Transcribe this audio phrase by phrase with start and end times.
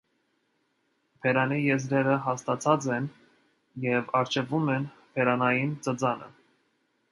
[1.25, 3.11] Բերանի եզրերը հաստացած են
[3.89, 6.35] և առջևում են բերանային ծծանը։